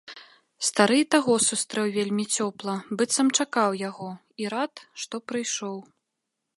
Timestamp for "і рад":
4.45-4.73